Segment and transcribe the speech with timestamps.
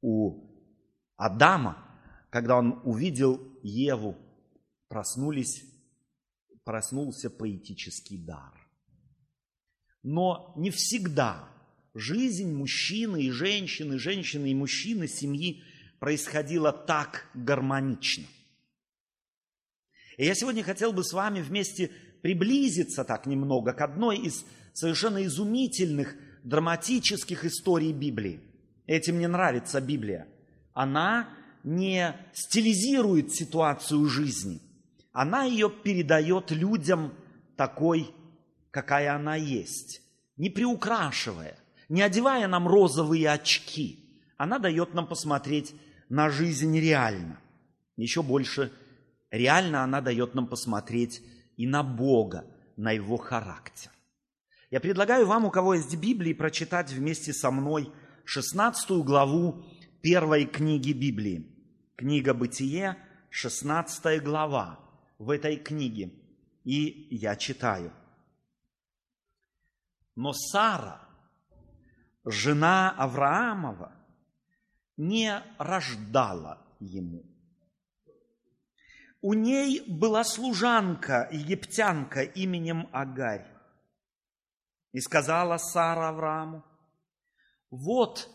[0.00, 0.46] у
[1.16, 1.82] Адама,
[2.30, 4.16] когда он увидел Еву,
[4.88, 5.64] проснулись,
[6.64, 8.52] проснулся поэтический дар.
[10.02, 11.48] Но не всегда
[11.94, 15.64] жизнь мужчины и женщины, женщины и мужчины семьи
[15.98, 18.24] происходила так гармонично.
[20.16, 21.90] И я сегодня хотел бы с вами вместе
[22.22, 28.40] приблизиться так немного к одной из совершенно изумительных драматических историй Библии.
[28.86, 30.28] Этим мне нравится Библия.
[30.72, 31.28] Она
[31.64, 34.60] не стилизирует ситуацию жизни.
[35.12, 37.12] Она ее передает людям
[37.56, 38.10] такой,
[38.70, 40.02] какая она есть,
[40.36, 44.22] не приукрашивая, не одевая нам розовые очки.
[44.36, 45.74] Она дает нам посмотреть
[46.08, 47.40] на жизнь реально.
[47.96, 48.70] Еще больше
[49.30, 51.22] реально она дает нам посмотреть
[51.56, 52.44] и на Бога,
[52.76, 53.90] на Его характер.
[54.70, 57.90] Я предлагаю вам, у кого есть Библии, прочитать вместе со мной
[58.26, 59.64] 16 главу
[60.02, 61.46] первой книги Библии.
[61.94, 62.96] Книга «Бытие»,
[63.30, 64.80] 16 глава
[65.18, 66.12] в этой книге.
[66.64, 67.92] И я читаю.
[70.16, 71.08] Но Сара,
[72.24, 73.92] жена Авраамова,
[74.96, 77.24] не рождала ему.
[79.20, 83.46] У ней была служанка, египтянка именем Агарь.
[84.90, 86.64] И сказала Сара Аврааму,
[87.76, 88.30] вот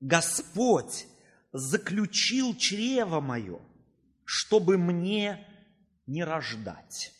[0.00, 1.06] Господь
[1.52, 3.60] заключил чрево мое,
[4.24, 5.46] чтобы мне
[6.06, 7.12] не рождать.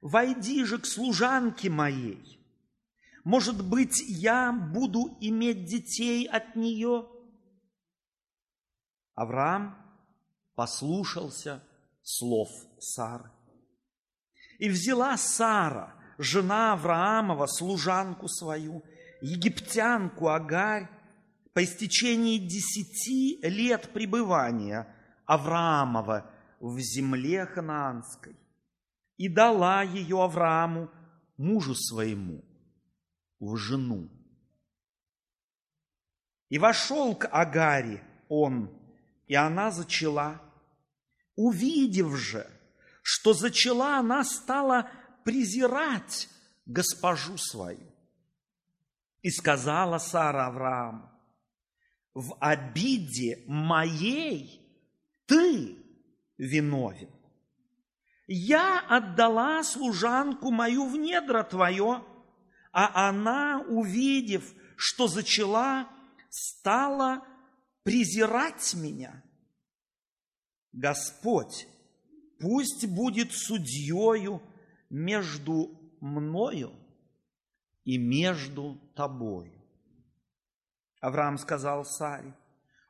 [0.00, 2.38] Войди же к служанке моей.
[3.24, 7.06] Может быть, я буду иметь детей от нее?
[9.14, 9.76] Авраам
[10.54, 11.62] послушался
[12.02, 12.48] слов
[12.78, 13.30] Сары.
[14.58, 18.82] И взяла Сара, жена Авраамова, служанку свою,
[19.20, 20.88] египтянку Агарь,
[21.58, 24.94] по истечении десяти лет пребывания
[25.26, 26.30] Авраамова
[26.60, 28.36] в земле ханаанской
[29.16, 30.88] и дала ее Аврааму,
[31.36, 32.44] мужу своему,
[33.40, 34.08] в жену.
[36.48, 38.70] И вошел к Агаре он,
[39.26, 40.40] и она зачала.
[41.34, 42.46] Увидев же,
[43.02, 44.90] что зачала, она стала
[45.24, 46.28] презирать
[46.66, 47.87] госпожу свою.
[49.28, 51.06] И сказала Сара Аврааму,
[52.14, 54.58] в обиде моей
[55.26, 55.76] ты
[56.38, 57.10] виновен.
[58.26, 62.06] Я отдала служанку мою в недра твое,
[62.72, 65.90] а она, увидев, что зачала,
[66.30, 67.22] стала
[67.82, 69.22] презирать меня.
[70.72, 71.68] Господь,
[72.40, 74.40] пусть будет судьею
[74.88, 76.72] между мною
[77.84, 79.52] и между тобою.
[81.00, 82.34] Авраам сказал Саре,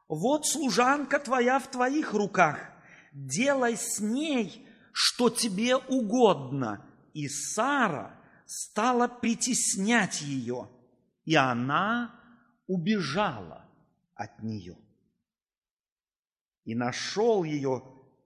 [0.08, 2.58] вот служанка твоя в твоих руках,
[3.12, 6.82] делай с ней, что тебе угодно.
[7.12, 10.70] И Сара стала притеснять ее,
[11.26, 12.18] и она
[12.66, 13.68] убежала
[14.14, 14.78] от нее.
[16.64, 17.82] И нашел ее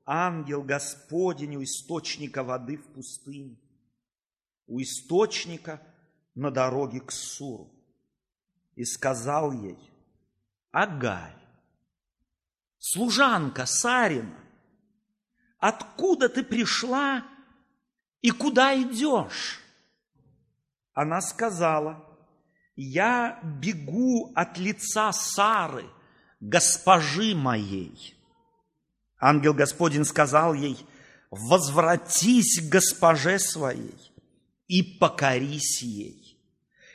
[0.07, 3.57] ангел Господень у источника воды в пустыне,
[4.69, 5.83] у источника
[6.35, 7.71] на дороге к Суру
[8.75, 9.79] и сказал ей,
[10.71, 11.37] Агарь,
[12.79, 14.39] служанка Сарина,
[15.59, 17.25] откуда ты пришла
[18.21, 19.61] и куда идешь?
[20.95, 22.05] Она сказала,
[22.77, 25.87] я бегу от лица Сары,
[26.41, 28.17] госпожи моей.
[29.19, 30.85] Ангел Господень сказал ей,
[31.31, 34.13] возвратись к госпоже своей
[34.67, 36.22] и покорись ей.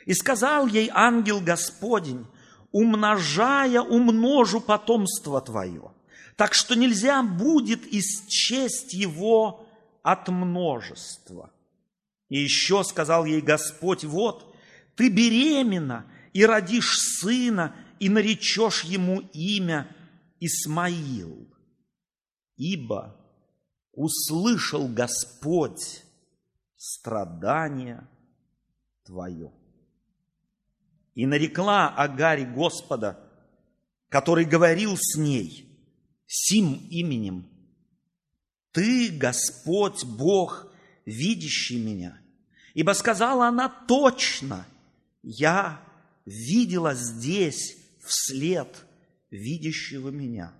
[0.08, 2.26] И сказал ей ангел Господень,
[2.72, 5.92] умножая, умножу потомство твое,
[6.34, 9.66] так что нельзя будет исчесть его
[10.02, 11.52] от множества.
[12.30, 14.56] И еще сказал ей Господь, вот,
[14.96, 19.94] ты беременна и родишь сына, и наречешь ему имя
[20.40, 21.52] Исмаил,
[22.56, 23.14] ибо
[23.92, 26.02] услышал Господь
[26.78, 28.08] страдания
[29.04, 29.52] твое
[31.18, 33.18] и нарекла Агаре Господа,
[34.08, 35.68] который говорил с ней
[36.28, 37.44] сим именем.
[38.70, 40.72] Ты, Господь, Бог,
[41.06, 42.16] видящий меня.
[42.72, 44.64] Ибо сказала она точно,
[45.24, 45.82] я
[46.24, 48.86] видела здесь вслед
[49.32, 50.52] видящего меня.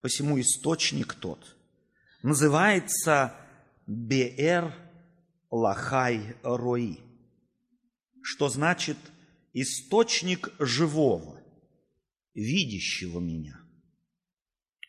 [0.00, 1.56] Посему источник тот
[2.24, 3.36] называется
[3.86, 4.74] Беэр
[5.48, 7.09] Лахай Рои
[8.22, 8.96] что значит
[9.52, 11.40] источник живого
[12.34, 13.60] видящего меня.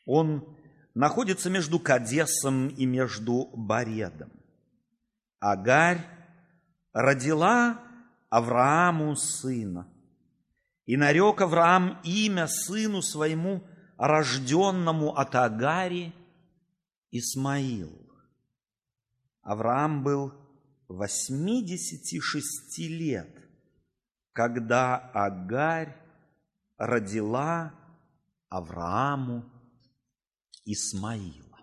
[0.06, 0.58] Он
[0.94, 4.32] находится между Кадесом и между Баредом.
[5.40, 6.06] Агарь
[6.94, 7.82] родила
[8.30, 9.88] Аврааму сына.
[10.86, 13.64] И нарек Авраам имя сыну своему,
[13.98, 16.14] рожденному от Агари,
[17.12, 17.98] Исмаил.
[19.42, 20.34] Авраам был
[20.92, 23.50] 86 лет,
[24.34, 25.96] когда Агарь
[26.78, 27.74] родила
[28.50, 29.50] Аврааму
[30.66, 31.60] Исмаила.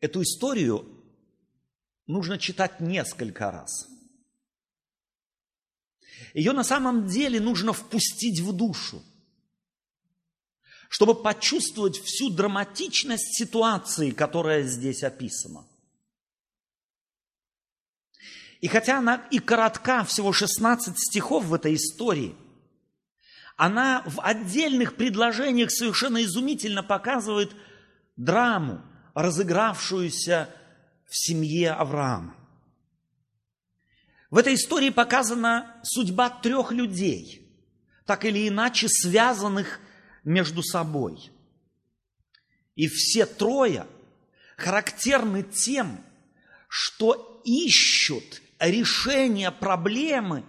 [0.00, 0.84] Эту историю
[2.06, 3.88] нужно читать несколько раз.
[6.34, 9.02] Ее на самом деле нужно впустить в душу,
[10.88, 15.64] чтобы почувствовать всю драматичность ситуации, которая здесь описана.
[18.60, 22.34] И хотя она и коротка, всего 16 стихов в этой истории,
[23.56, 27.54] она в отдельных предложениях совершенно изумительно показывает
[28.16, 28.82] драму,
[29.14, 30.50] разыгравшуюся
[31.06, 32.34] в семье Авраама.
[34.30, 37.48] В этой истории показана судьба трех людей,
[38.04, 39.80] так или иначе связанных
[40.26, 41.30] между собой.
[42.74, 43.86] И все трое
[44.58, 46.04] характерны тем,
[46.68, 50.44] что ищут решение проблемы,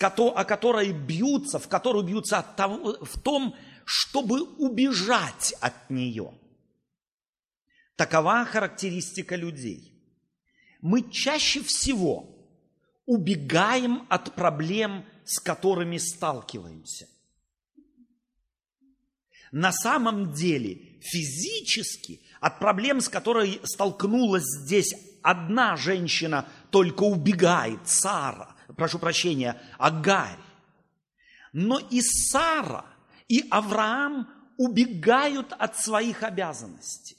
[0.00, 3.54] о которой бьются, в которую бьются от того, в том,
[3.84, 6.32] чтобы убежать от нее.
[7.96, 9.94] Такова характеристика людей.
[10.80, 12.28] Мы чаще всего
[13.06, 17.08] убегаем от проблем, с которыми сталкиваемся.
[19.52, 28.54] На самом деле физически от проблем, с которой столкнулась здесь одна женщина, только убегает, Сара,
[28.76, 30.38] прошу прощения, Агарь.
[31.52, 32.84] Но и Сара,
[33.26, 37.16] и Авраам убегают от своих обязанностей.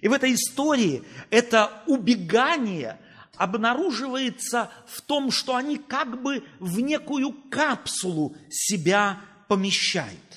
[0.00, 2.98] И в этой истории это убегание
[3.36, 10.31] обнаруживается в том, что они как бы в некую капсулу себя помещают.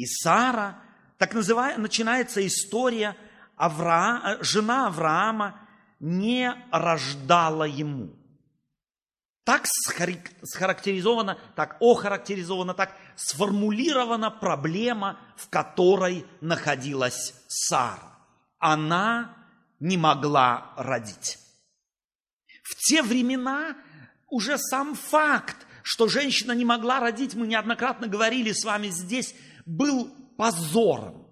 [0.00, 0.82] И Сара,
[1.18, 3.18] так называя, начинается история,
[3.54, 4.38] Авра...
[4.40, 5.60] жена Авраама
[5.98, 8.16] не рождала ему.
[9.44, 18.16] Так схарактеризована, так охарактеризована, так сформулирована проблема, в которой находилась Сара.
[18.58, 19.36] Она
[19.80, 21.36] не могла родить.
[22.62, 23.76] В те времена
[24.30, 29.34] уже сам факт, что женщина не могла родить, мы неоднократно говорили с вами здесь,
[29.76, 31.26] был позором.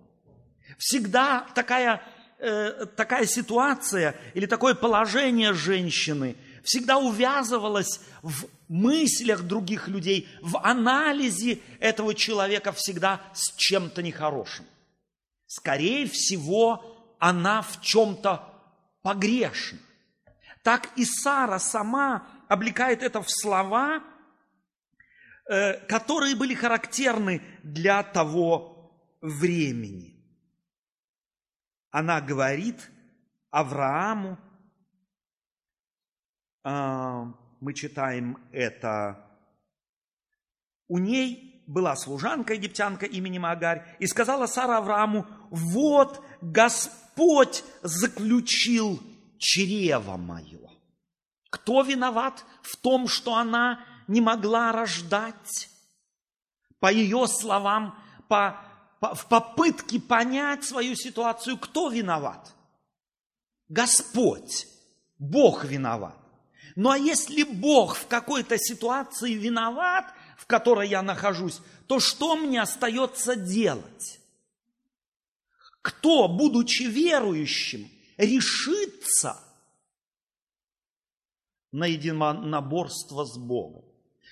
[0.79, 2.02] Всегда такая,
[2.38, 11.61] э, такая ситуация или такое положение женщины всегда увязывалось в мыслях других людей, в анализе
[11.81, 14.67] этого человека всегда с чем-то нехорошим.
[15.46, 18.44] Скорее всего, она в чем-то
[19.02, 19.79] погрешна
[20.69, 24.02] так и Сара сама облекает это в слова,
[25.49, 28.93] которые были характерны для того
[29.23, 30.15] времени.
[31.91, 32.91] Она говорит
[33.50, 34.39] Аврааму,
[36.65, 39.25] а, мы читаем это,
[40.87, 49.00] у ней была служанка египтянка именем Агарь, и сказала Сара Аврааму, вот Господь заключил
[49.38, 50.71] чрево мое.
[51.50, 55.71] Кто виноват в том, что она не могла рождать?
[56.81, 57.99] По ее словам,
[58.29, 58.61] по,
[59.00, 62.55] по, в попытке понять свою ситуацию, кто виноват?
[63.69, 64.67] Господь,
[65.19, 66.17] Бог виноват.
[66.77, 72.62] Ну а если Бог в какой-то ситуации виноват, в которой я нахожусь, то что мне
[72.62, 74.21] остается делать?
[75.83, 79.43] Кто, будучи верующим, решится
[81.73, 83.88] на единоборство с Богом.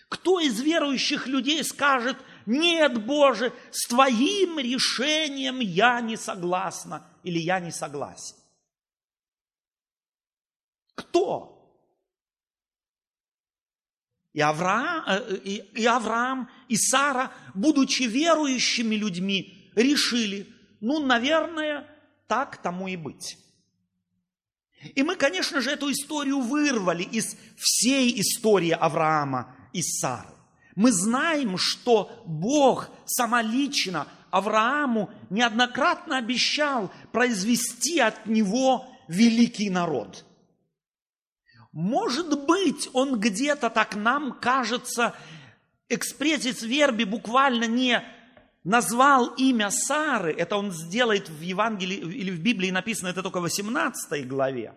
[0.09, 7.59] Кто из верующих людей скажет, нет, Боже, с Твоим решением я не согласна или я
[7.59, 8.37] не согласен?
[10.95, 11.53] Кто?
[14.33, 20.47] И Авраам, э, и, и Авраам, и Сара, будучи верующими людьми, решили,
[20.81, 21.89] ну, наверное,
[22.29, 23.39] так тому и быть.
[24.95, 30.35] И мы, конечно же, эту историю вырвали из всей истории Авраама и Сары.
[30.75, 40.25] Мы знаем, что Бог самолично Аврааму неоднократно обещал произвести от него великий народ.
[41.73, 45.15] Может быть, он где-то так нам кажется,
[45.91, 48.03] экспрессис верби буквально не
[48.65, 53.43] назвал имя Сары, это он сделает в Евангелии или в Библии написано это только в
[53.43, 54.75] 18 главе.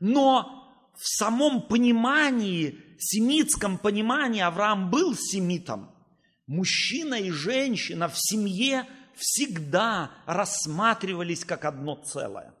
[0.00, 5.90] Но в самом понимании, семитском понимании Авраам был семитом.
[6.46, 8.86] Мужчина и женщина в семье
[9.16, 12.54] всегда рассматривались как одно целое.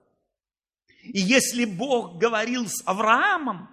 [1.02, 3.68] И если Бог говорил с Авраамом,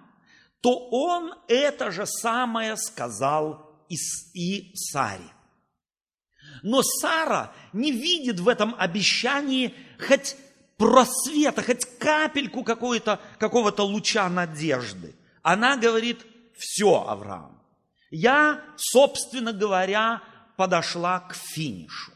[0.60, 5.32] то он это же самое сказал и, Саре.
[6.62, 10.36] Но Сара не видит в этом обещании хоть
[10.76, 15.14] просвета, хоть капельку какого-то какого луча надежды.
[15.42, 16.24] Она говорит,
[16.56, 17.60] все, Авраам,
[18.10, 20.22] я, собственно говоря,
[20.56, 22.12] подошла к финишу.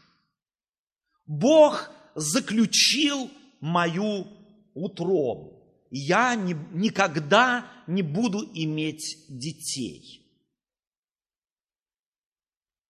[1.25, 3.29] Бог заключил
[3.59, 4.27] мою
[4.73, 5.61] утробу.
[5.89, 10.21] Я не, никогда не буду иметь детей.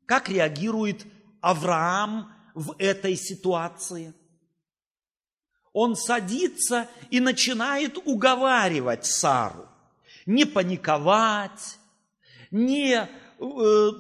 [0.06, 1.06] Как реагирует
[1.42, 4.14] Авраам в этой ситуации?
[5.74, 9.71] Он садится и начинает уговаривать Сару.
[10.32, 11.80] Не паниковать,
[12.52, 13.08] не,
[13.40, 13.92] э,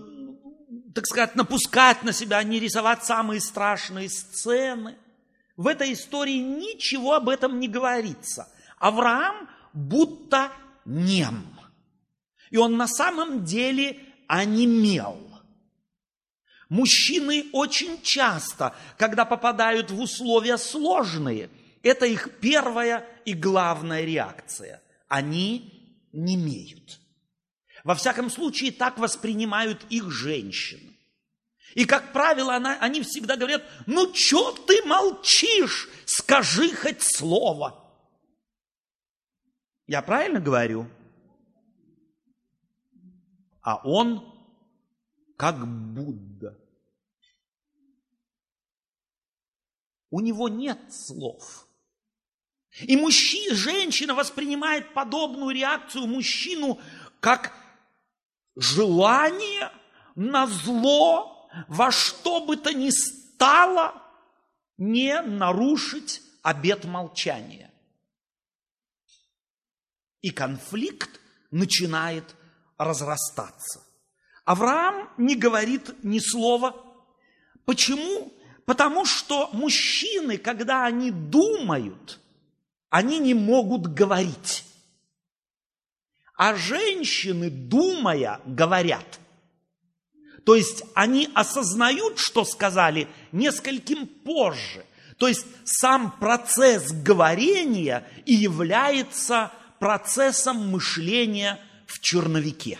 [0.94, 4.96] так сказать, напускать на себя, не рисовать самые страшные сцены–
[5.62, 8.50] в этой истории ничего об этом не говорится.
[8.80, 10.52] Авраам будто
[10.86, 11.46] нем.
[12.50, 15.20] И он на самом деле онемел.
[16.68, 21.52] Мужчины очень часто, когда попадают в условия сложные,
[21.84, 24.82] это их первая и главная реакция.
[25.08, 25.81] Они
[26.14, 27.00] не имеют.
[27.84, 30.92] Во всяком случае, так воспринимают их женщины.
[31.74, 35.90] И, как правило, она, они всегда говорят, ну, что ты молчишь?
[36.06, 37.78] Скажи хоть слово.
[39.88, 40.88] Я правильно говорю?
[43.62, 44.32] А он
[45.38, 46.58] как Будда.
[50.10, 51.68] У него нет слов.
[52.80, 56.80] И мужчина, женщина воспринимает подобную реакцию мужчину
[57.20, 57.54] как
[58.56, 59.72] желание
[60.16, 64.02] на зло во что бы то ни стало
[64.78, 67.72] не нарушить обет молчания.
[70.22, 71.20] И конфликт
[71.52, 72.36] начинает
[72.78, 73.82] разрастаться.
[74.46, 76.76] Авраам не говорит ни слова.
[77.66, 78.34] Почему?
[78.66, 82.21] Потому что мужчины, когда они думают,
[82.92, 84.66] они не могут говорить.
[86.36, 89.20] А женщины, думая, говорят.
[90.46, 94.86] То есть они осознают, что сказали, нескольким позже.
[95.18, 102.80] То есть сам процесс говорения и является процессом мышления в черновике.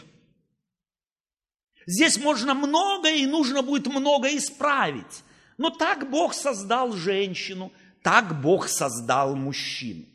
[1.86, 5.24] Здесь можно многое и нужно будет многое исправить.
[5.58, 10.06] Но так Бог создал женщину, так Бог создал мужчину.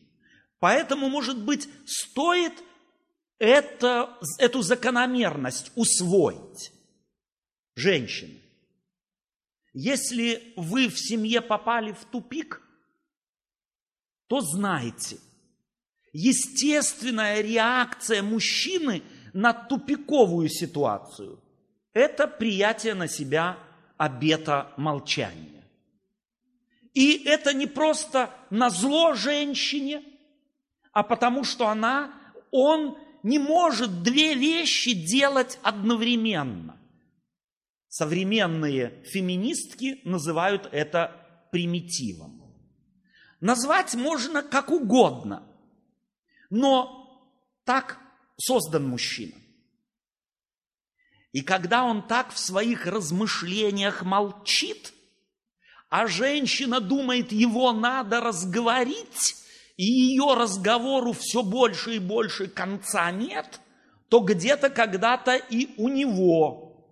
[0.59, 2.53] Поэтому, может быть, стоит
[3.39, 6.73] это, эту закономерность усвоить
[7.75, 8.41] женщины.
[9.73, 12.63] Если вы в семье попали в тупик,
[14.27, 15.19] то знайте,
[16.13, 19.03] естественная реакция мужчины
[19.35, 21.39] на тупиковую ситуацию–
[21.93, 23.59] это приятие на себя
[23.99, 25.56] обета молчания.
[26.97, 30.03] И это не просто на зло женщине,
[30.93, 32.11] а потому что она,
[32.51, 36.81] он не может две вещи делать одновременно.
[37.89, 42.43] Современные феминистки называют это примитивом.
[43.43, 45.47] Назвать можно как угодно,
[46.49, 47.31] но
[47.65, 48.01] так
[48.39, 49.35] создан мужчина.
[51.33, 54.95] И когда он так в своих размышлениях молчит,
[55.89, 59.37] а женщина думает, его надо разговорить,
[59.77, 63.61] и ее разговору все больше и больше конца нет,
[64.09, 66.87] то где-то когда-то и у него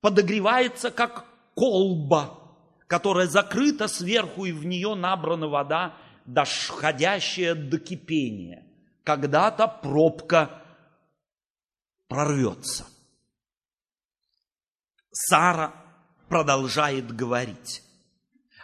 [0.00, 2.38] подогревается как колба,
[2.86, 5.96] которая закрыта сверху, и в нее набрана вода,
[6.26, 8.64] доходящая до кипения.
[9.04, 10.62] Когда-то пробка
[12.08, 12.86] прорвется.
[15.10, 15.74] Сара
[16.28, 17.82] продолжает говорить.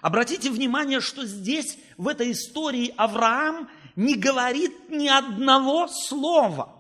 [0.01, 6.75] Обратите внимание, что здесь, в этой истории, Авраам не говорит ни одного слова.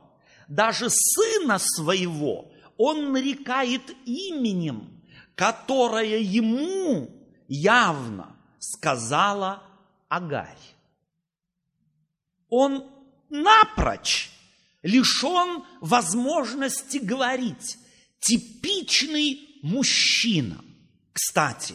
[0.47, 5.03] Даже сына своего он нарекает именем,
[5.35, 7.11] которое ему
[7.49, 9.63] явно сказала
[10.09, 10.57] Агарь.
[12.49, 12.87] Он
[13.29, 14.31] напрочь
[14.83, 17.79] лишен возможности говорить.
[18.21, 20.65] Типичный мужчина.
[21.13, 21.75] Кстати,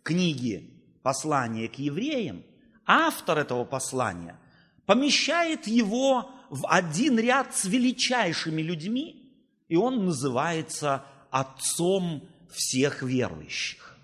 [0.00, 0.64] в книге
[1.02, 2.42] «Послание к евреям»
[2.86, 4.38] автор этого послания
[4.86, 9.30] помещает его в один ряд с величайшими людьми,
[9.68, 13.98] и он называется отцом всех верующих.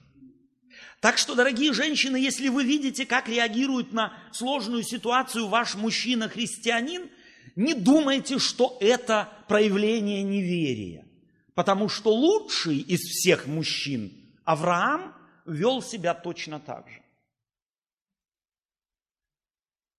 [1.01, 7.09] Так что, дорогие женщины, если вы видите, как реагирует на сложную ситуацию ваш мужчина-христианин,
[7.57, 11.07] не думайте, что это проявление неверия.
[11.55, 14.13] Потому что лучший из всех мужчин,
[14.45, 15.15] Авраам,
[15.47, 17.03] вел себя точно так же.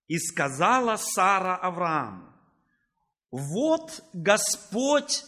[0.07, 2.33] И сказала Сара Аврааму,
[3.31, 5.23] вот Господь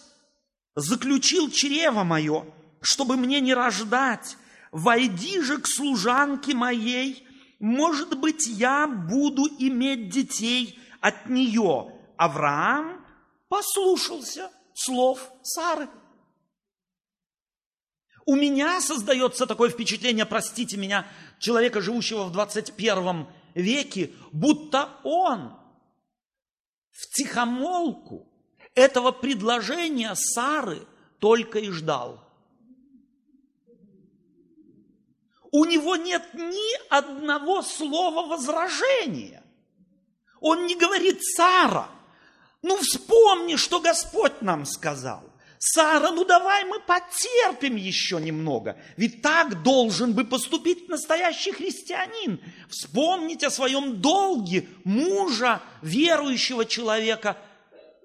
[0.76, 2.46] заключил чрево мое,
[2.82, 4.38] чтобы мне не рождать.
[4.72, 7.28] Войди же к служанке моей,
[7.60, 11.94] может быть, я буду иметь детей от нее.
[12.18, 13.06] Авраам
[13.50, 15.90] послушался слов Сары.
[18.30, 21.08] У меня создается такое впечатление, простите меня,
[21.40, 25.58] человека, живущего в 21 веке, будто он
[26.92, 28.32] в тихомолку
[28.76, 30.86] этого предложения Сары
[31.18, 32.24] только и ждал.
[35.52, 39.44] У него нет ни одного слова возражения.
[40.40, 41.90] Он не говорит, Сара,
[42.62, 45.29] ну вспомни, что Господь нам сказал.
[45.62, 48.78] Сара, ну давай мы потерпим еще немного.
[48.96, 52.40] Ведь так должен бы поступить настоящий христианин.
[52.70, 57.38] Вспомнить о своем долге мужа, верующего человека,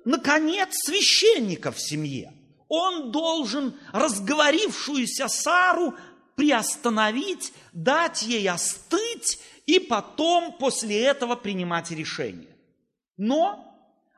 [0.04, 2.32] наконец, священника в семье.
[2.66, 5.94] Он должен разговорившуюся Сару
[6.34, 12.50] приостановить, дать ей остыть и потом после этого принимать решение.
[13.16, 13.73] Но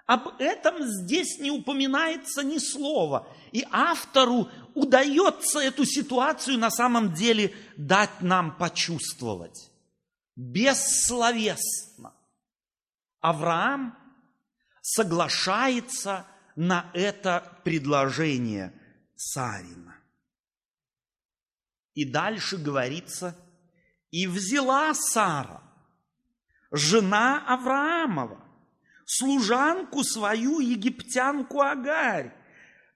[0.06, 3.28] об этом здесь не упоминается ни слова.
[3.50, 9.70] И автору удается эту ситуацию на самом деле дать нам почувствовать.
[10.36, 12.14] Бессловесно.
[13.20, 13.98] Авраам
[14.80, 18.72] соглашается на это предложение
[19.16, 19.96] Сарина.
[21.94, 23.36] И дальше говорится,
[24.12, 25.62] и взяла Сара,
[26.70, 28.45] жена Авраамова,
[29.06, 32.34] служанку свою, египтянку Агарь,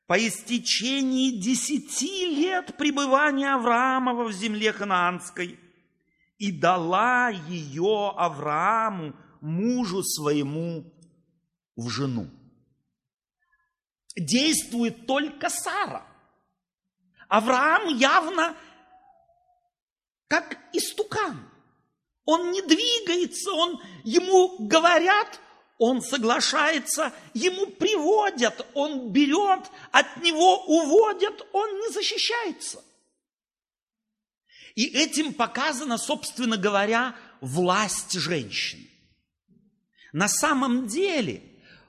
[0.06, 5.58] по истечении десяти лет пребывания Авраамова в земле ханаанской,
[6.36, 10.92] и дала ее Аврааму, мужу своему,
[11.76, 12.28] в жену.
[14.16, 16.04] Действует только Сара.
[17.28, 18.56] Авраам явно
[20.26, 21.48] как истукан.
[22.24, 25.40] Он не двигается, он, ему говорят,
[25.80, 32.84] он соглашается, ему приводят, он берет, от него уводят, он не защищается.
[34.74, 38.86] И этим показана, собственно говоря, власть женщин.
[40.12, 41.42] На самом деле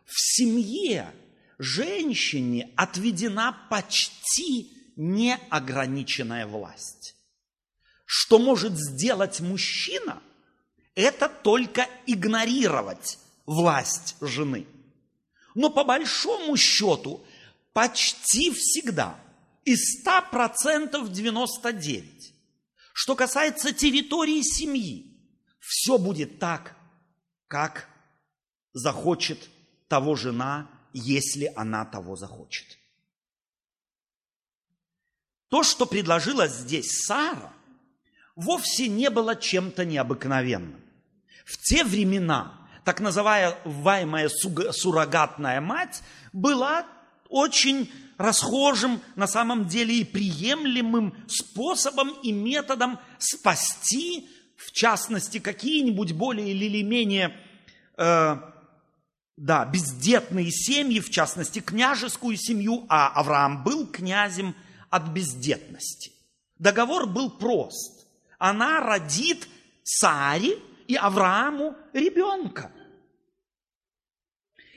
[0.05, 1.13] в семье
[1.59, 7.17] женщине отведена почти неограниченная власть.
[8.05, 10.23] Что может сделать мужчина,
[10.95, 14.67] это только игнорировать власть жены.
[15.55, 17.23] Но по большому счету
[17.73, 19.19] почти всегда
[19.65, 22.33] из 100% 99.
[22.93, 25.17] Что касается территории семьи,
[25.59, 26.75] все будет так,
[27.47, 27.87] как
[28.73, 29.49] захочет
[29.87, 32.77] того жена, если она того захочет.
[35.49, 37.53] То, что предложила здесь Сара,
[38.35, 40.81] вовсе не было чем-то необыкновенным.
[41.45, 46.01] В те времена так называемая суррогатная мать
[46.33, 46.85] была
[47.29, 56.51] очень расхожим, на самом деле и приемлемым способом и методом спасти, в частности, какие-нибудь более
[56.51, 57.35] или менее
[57.97, 58.37] э,
[59.37, 64.55] да, бездетные семьи, в частности, княжескую семью, а Авраам был князем
[64.89, 66.11] от бездетности.
[66.59, 68.05] Договор был прост.
[68.37, 69.47] Она родит
[69.83, 70.57] Саре,
[70.91, 72.69] и Аврааму ребенка.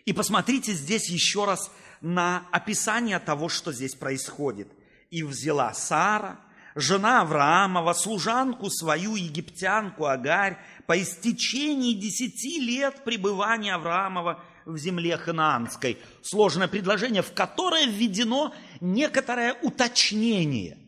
[0.04, 4.68] И посмотрите здесь еще раз на описание того, что здесь происходит.
[5.10, 6.38] «И взяла Сара,
[6.76, 15.98] жена Авраамова, служанку свою, египтянку Агарь, по истечении десяти лет пребывания Авраамова в земле ханаанской».
[16.22, 20.78] Сложное предложение, в которое введено некоторое уточнение.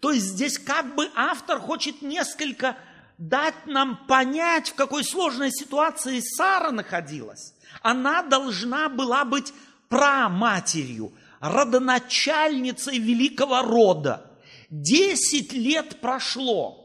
[0.00, 2.76] То есть здесь как бы автор хочет несколько
[3.18, 7.54] дать нам понять, в какой сложной ситуации Сара находилась.
[7.82, 9.52] Она должна была быть
[9.88, 14.30] праматерью, родоначальницей великого рода.
[14.70, 16.82] Десять лет прошло.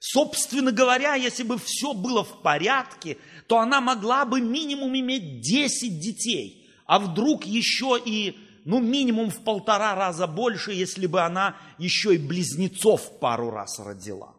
[0.00, 5.98] Собственно говоря, если бы все было в порядке, то она могла бы минимум иметь 10
[5.98, 12.14] детей, а вдруг еще и, ну, минимум в полтора раза больше, если бы она еще
[12.14, 14.35] и близнецов пару раз родила.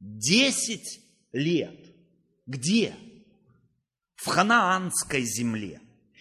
[0.00, 1.00] Десять
[1.32, 1.78] лет.
[2.46, 2.94] Где?
[4.14, 5.80] В ханаанской земле.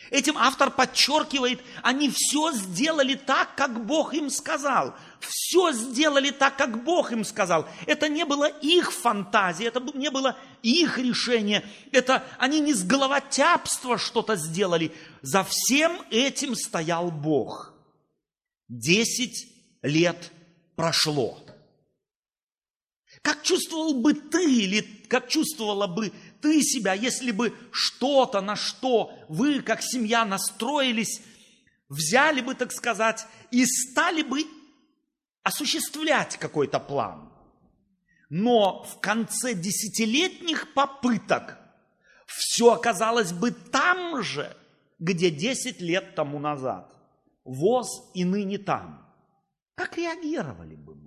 [0.10, 4.96] Этим автор подчеркивает, они все сделали так, как Бог им сказал.
[5.20, 7.68] Все сделали так, как Бог им сказал.
[7.86, 11.68] Это не было их фантазия, это не было их решение.
[11.92, 14.94] Это они не с головотяпства что-то сделали.
[15.22, 17.74] За всем этим стоял Бог.
[18.70, 19.48] Десять
[19.82, 20.32] лет
[20.76, 21.47] прошло.
[23.28, 29.12] Как чувствовал бы ты или как чувствовала бы ты себя, если бы что-то, на что
[29.28, 31.22] вы, как семья, настроились,
[31.90, 34.46] взяли бы, так сказать, и стали бы
[35.44, 37.30] осуществлять какой-то план.
[38.30, 41.58] Но в конце десятилетних попыток
[42.28, 44.56] все оказалось бы там же,
[45.00, 46.96] где десять лет тому назад.
[47.44, 49.06] ВОЗ и ныне там.
[49.76, 51.07] Как реагировали бы мы?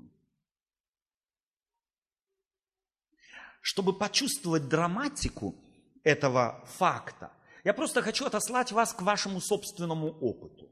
[3.61, 5.55] Чтобы почувствовать драматику
[6.03, 10.71] этого факта, я просто хочу отослать вас к вашему собственному опыту.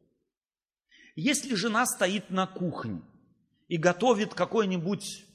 [1.15, 3.03] Если жена стоит на кухне
[3.67, 5.27] и готовит какое-нибудь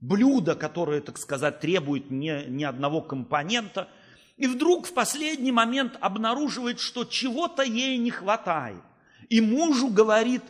[0.00, 3.88] блюдо, которое, так сказать, требует не, ни одного компонента,
[4.36, 8.82] и вдруг в последний момент обнаруживает, что чего-то ей не хватает,
[9.28, 10.42] и мужу говорит,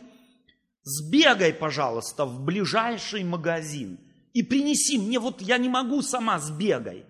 [0.83, 3.99] сбегай, пожалуйста, в ближайший магазин–
[4.33, 7.05] и принеси мне, вот я не могу сама, сбегай.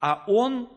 [0.00, 0.68] А он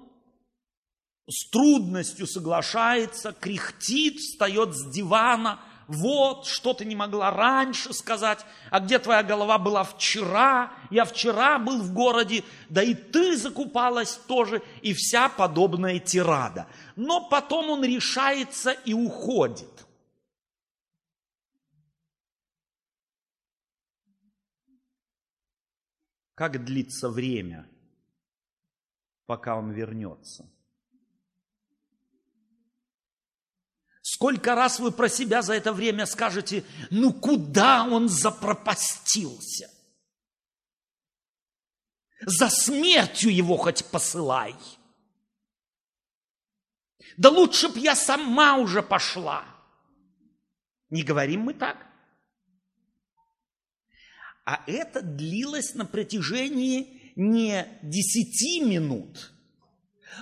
[1.27, 8.79] с трудностью соглашается, кряхтит, встает с дивана, вот, что ты не могла раньше сказать, а
[8.79, 14.61] где твоя голова была вчера, я вчера был в городе, да и ты закупалась тоже,
[14.81, 16.67] и вся подобная тирада.
[16.95, 19.69] Но потом он решается и уходит.
[26.35, 27.69] Как длится время,
[29.25, 30.49] пока он вернется?
[34.01, 39.69] Сколько раз вы про себя за это время скажете, ну куда он запропастился?
[42.25, 44.55] За смертью его хоть посылай.
[47.17, 49.45] Да лучше б я сама уже пошла.
[50.89, 51.92] Не говорим мы так?
[54.45, 59.31] А это длилось на протяжении не десяти минут.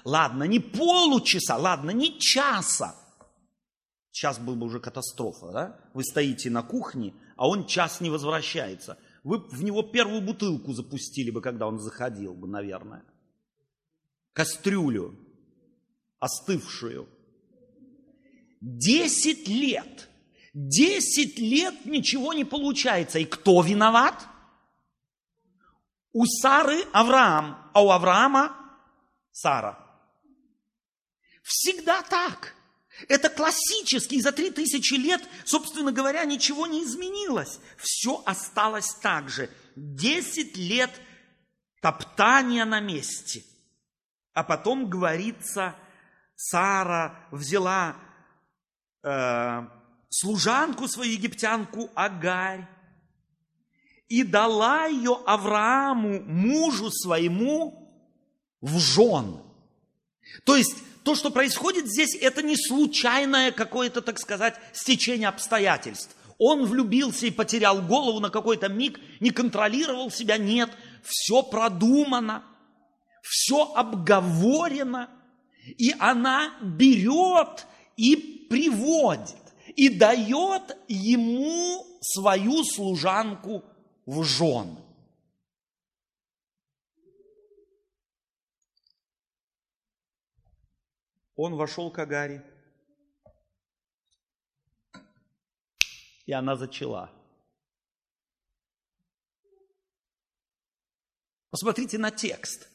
[0.03, 2.95] Ладно, не получаса, ладно, не часа.
[4.12, 5.79] Сейчас была бы уже катастрофа, да?
[5.93, 8.97] Вы стоите на кухне, а он час не возвращается.
[9.23, 13.03] Вы в него первую бутылку запустили бы, когда он заходил бы, наверное.
[14.34, 15.17] Кастрюлю,
[16.19, 17.07] остывшую.
[18.62, 20.10] Десять лет–
[20.53, 23.19] Десять лет ничего не получается.
[23.19, 24.27] И кто виноват?
[26.13, 28.55] У Сары Авраам, а у Авраама
[29.31, 29.77] Сара.
[31.41, 32.53] Всегда так.
[33.07, 37.59] Это классический, за три тысячи лет, собственно говоря, ничего не изменилось.
[37.77, 39.49] Все осталось так же.
[39.75, 40.91] Десять лет
[41.81, 43.43] топтания на месте.
[44.33, 45.75] А потом говорится,
[46.35, 47.95] Сара взяла
[49.03, 49.67] э,
[50.12, 52.67] служанку свою египтянку Агарь
[54.10, 57.89] и дала ее Аврааму, мужу своему,
[58.60, 59.41] в жен.
[60.43, 66.15] То есть то, что происходит здесь, это не случайное какое-то, так сказать, стечение обстоятельств.
[66.38, 70.69] Он влюбился и потерял голову на какой-то миг, не контролировал себя, нет.
[71.04, 72.43] Все продумано,
[73.21, 75.10] все обговорено,
[75.78, 79.40] и она берет и приводит
[79.75, 83.63] и дает ему свою служанку
[84.05, 84.77] в жены.
[91.36, 92.45] Он вошел к Агаре,
[96.25, 97.12] и она зачала.
[101.49, 102.69] Посмотрите на текст.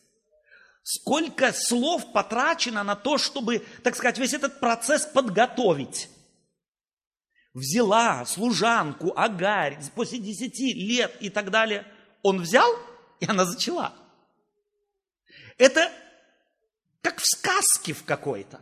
[0.82, 6.10] Сколько слов потрачено на то, чтобы, так сказать, весь этот процесс подготовить.
[7.56, 11.86] Взяла служанку Агарь после десяти лет и так далее,
[12.22, 12.70] он взял,
[13.18, 13.94] и она зачала.
[15.56, 15.90] Это
[17.00, 18.60] как в сказке в какой-то.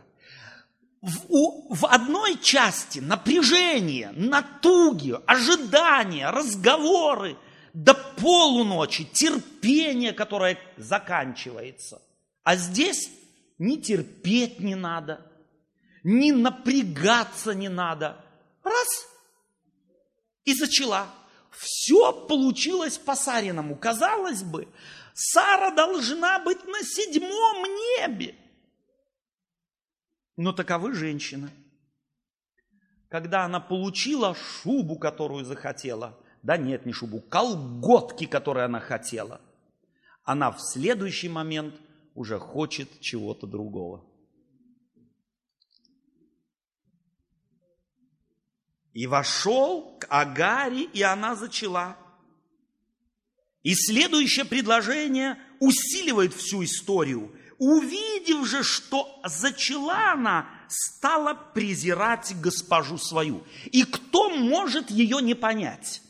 [1.01, 7.37] В, у, в одной части напряжение, натуги, ожидания, разговоры
[7.73, 12.01] до полуночи, терпение, которое заканчивается.
[12.43, 13.11] А здесь
[13.57, 15.19] ни терпеть не надо,
[16.03, 18.24] ни напрягаться не надо.
[18.65, 19.07] Раз–
[20.45, 21.09] и зачала.
[21.51, 23.75] Все получилось по-сариному.
[23.75, 24.67] Казалось бы,
[25.13, 27.63] Сара должна быть на седьмом
[27.97, 28.35] небе.
[30.37, 31.49] Но таковы женщины.
[33.09, 39.39] Когда она получила шубу, которую захотела, да нет, не шубу, колготки, которые она хотела,
[40.23, 41.75] она в следующий момент
[42.13, 44.03] уже хочет чего-то другого.
[48.95, 51.97] И вошел к Агаре, и она зачала.
[53.61, 57.37] И следующее предложение усиливает всю историю.
[57.57, 63.43] Увидев же, что зачала она, стала презирать госпожу свою.
[63.65, 66.01] И кто может ее не понять?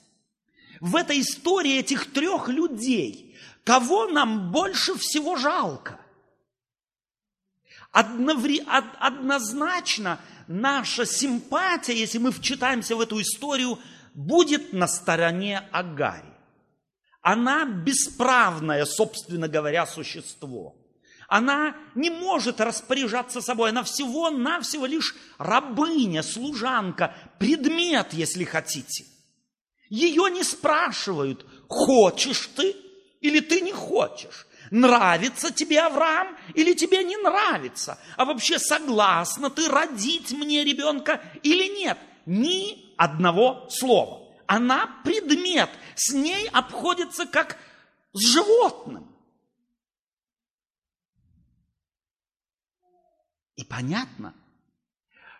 [0.80, 6.00] В этой истории этих трех людей, кого нам больше всего жалко?
[7.92, 13.80] Однозначно наша симпатия, если мы вчитаемся в эту историю,
[14.14, 16.34] будет на стороне Агари.
[17.22, 20.76] Она бесправное, собственно говоря, существо.
[21.28, 29.06] Она не может распоряжаться собой, она всего-навсего лишь рабыня, служанка, предмет, если хотите.
[29.90, 32.76] Ее не спрашивают, хочешь ты
[33.22, 34.45] или ты не хочешь.
[34.72, 38.00] Нравится тебе Авраам или тебе не нравится?
[38.18, 41.98] А вообще согласна ты родить мне ребенка или нет?
[42.26, 44.36] Ни одного слова.
[44.48, 47.58] Она предмет, с ней обходится как
[48.14, 49.12] с животным.
[53.56, 54.36] И понятно,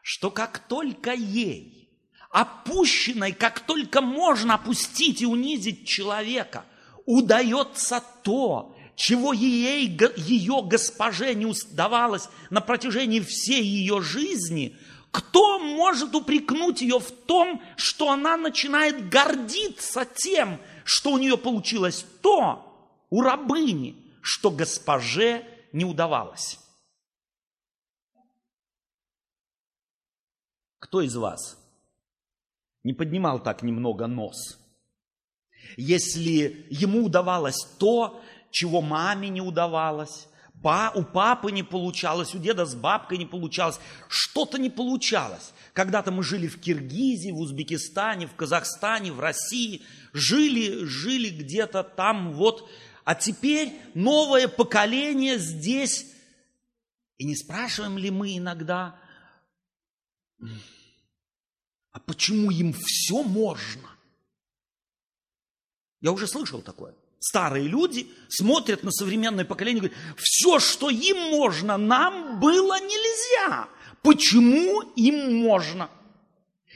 [0.02, 1.90] что как только ей,
[2.30, 6.66] опущенной, как только можно опустить и унизить человека,
[7.06, 14.78] удается то, чего ей, ее госпоже не удавалось на протяжении всей ее жизни,
[15.12, 22.06] кто может упрекнуть ее в том, что она начинает гордиться тем, что у нее получилось
[22.22, 22.62] то
[23.10, 26.60] у рабыни, что госпоже не удавалось?
[30.80, 31.58] Кто из вас
[32.84, 34.60] не поднимал так немного нос?
[35.78, 38.22] Если ему удавалось то,
[38.56, 40.30] чего маме не удавалось,
[40.96, 45.52] у папы не получалось, у деда с бабкой не получалось, что-то не получалось.
[45.74, 52.32] Когда-то мы жили в Киргизии, в Узбекистане, в Казахстане, в России, жили, жили где-то там
[52.32, 52.70] вот,
[53.04, 56.06] а теперь новое поколение здесь.
[57.18, 58.96] И не спрашиваем ли мы иногда,
[61.92, 63.90] а почему им все можно?
[66.00, 71.18] Я уже слышал такое старые люди смотрят на современное поколение и говорят, все, что им
[71.32, 73.68] можно, нам было нельзя.
[74.02, 75.90] Почему им можно?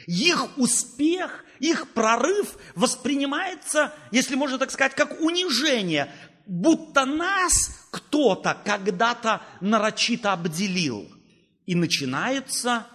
[0.08, 6.12] Их успех, их прорыв воспринимается, если можно так сказать, как унижение,
[6.48, 11.08] будто нас кто-то когда-то нарочито обделил.
[11.66, 12.88] И начинается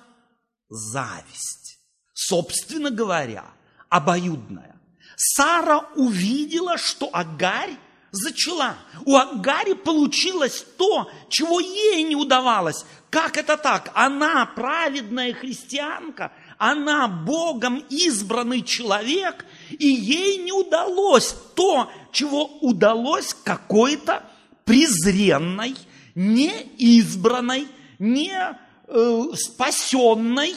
[0.68, 1.78] зависть.
[2.12, 3.44] Собственно говоря,
[3.88, 4.73] обоюдная.
[5.16, 7.76] Сара увидела, что Агарь
[8.14, 8.76] зачала.
[9.04, 12.84] У Агари получилось то, чего ей не удавалось.
[13.10, 13.90] Как это так?
[13.94, 24.24] Она праведная христианка, она Богом избранный человек, и ей не удалось то, чего удалось какой-то
[24.64, 25.76] презренной,
[26.14, 28.32] неизбранной, не
[28.86, 30.54] э, спасенной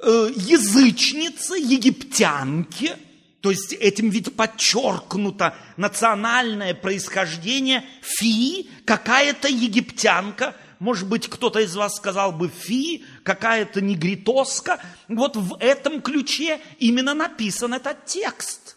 [0.00, 2.98] э, язычнице, египтянке–
[3.40, 11.96] то есть этим ведь подчеркнуто национальное происхождение Фи, какая-то египтянка, может быть, кто-то из вас
[11.96, 14.80] сказал бы Фи, какая-то негритоска.
[15.08, 18.76] Вот в этом ключе именно написан этот текст.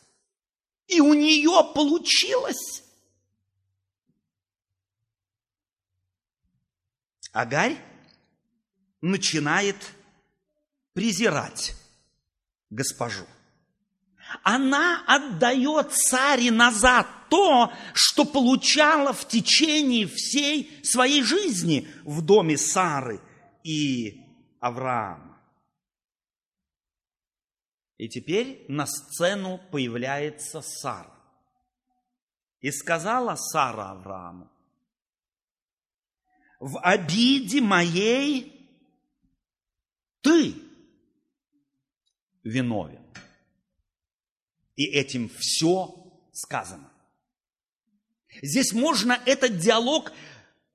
[0.88, 2.84] И у нее получилось.
[7.32, 7.78] Агарь
[9.02, 9.78] начинает
[10.93, 11.74] презирать
[12.69, 13.26] госпожу
[14.44, 23.22] она отдает царе назад то, что получала в течение всей своей жизни в доме Сары
[23.63, 24.22] и
[24.60, 25.41] Авраама.
[27.98, 31.13] И теперь на сцену появляется Сара.
[32.60, 34.52] И сказала Сара Аврааму,
[36.60, 38.70] в обиде моей
[40.22, 40.56] ты
[42.44, 43.01] виновен.
[44.82, 45.94] И этим все
[46.34, 46.91] сказано.
[48.41, 50.12] Здесь можно этот диалог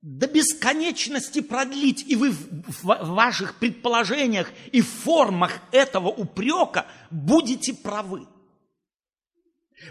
[0.01, 8.29] до бесконечности продлить, и вы в ваших предположениях и формах этого упрека будете правы.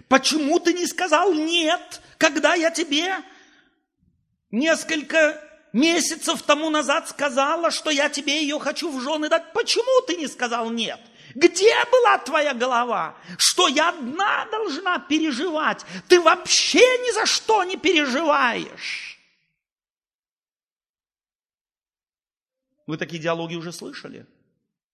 [0.08, 3.18] Почему ты не сказал нет, когда я тебе
[4.50, 9.52] несколько месяцев тому назад сказала, что я тебе ее хочу в жены дать?
[9.52, 11.02] Почему ты не сказал нет?
[11.36, 13.18] Где была твоя голова?
[13.38, 15.86] Что я одна должна переживать?
[16.08, 19.20] Ты вообще ни за что не переживаешь.
[22.88, 24.26] Вы такие диалоги уже слышали?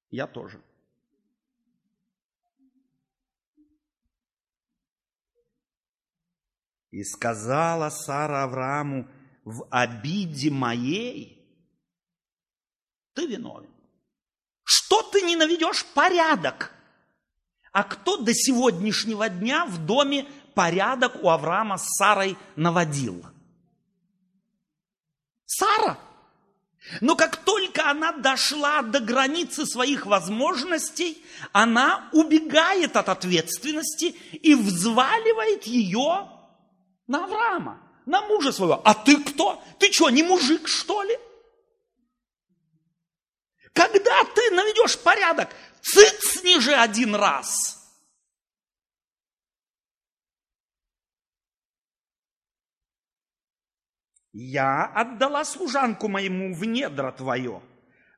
[0.10, 0.60] Я тоже.
[6.90, 9.08] И сказала Сара Аврааму,
[9.46, 11.38] в обиде моей
[13.14, 13.70] ты виновен.
[14.72, 16.72] Что ты не наведешь порядок?
[17.74, 23.26] А кто до сегодняшнего дня в доме порядок у Авраама с Сарой наводил?
[25.46, 26.00] Сара.
[27.02, 35.64] Но как только она дошла до границы своих возможностей, она убегает от ответственности и взваливает
[35.66, 36.30] ее
[37.08, 38.82] на Авраама, на мужа своего.
[38.86, 39.62] А ты кто?
[39.80, 41.20] Ты что, не мужик, что ли?
[43.74, 45.50] Когда ты наведешь порядок,
[45.82, 47.78] цыцни же один раз.
[54.34, 57.62] Я отдала служанку моему в недра твое,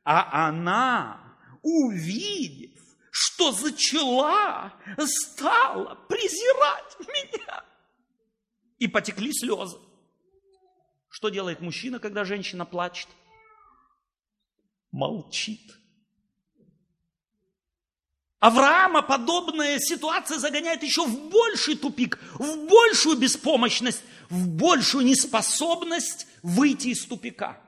[0.03, 2.79] а она, увидев,
[3.11, 7.65] что зачала, стала презирать меня.
[8.77, 9.77] И потекли слезы.
[11.09, 13.07] Что делает мужчина, когда женщина плачет?
[14.93, 15.77] Молчит.
[18.39, 26.89] Авраама подобная ситуация загоняет еще в больший тупик, в большую беспомощность, в большую неспособность выйти
[26.89, 27.59] из тупика.